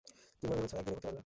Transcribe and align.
কী 0.37 0.45
ভেবেছো 0.49 0.75
একদিনে 0.77 0.93
করতে 0.95 1.07
পারবে? 1.07 1.19